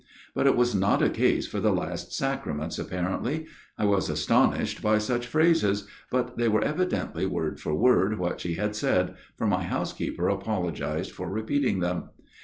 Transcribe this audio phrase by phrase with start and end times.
[0.33, 3.45] But it was not a case for the Last Sacraments, apparently.
[3.77, 8.55] I was astonished by such phrases, but they were evidently word for word what she
[8.55, 12.05] had said, for my housekeeper apologized for repeating them.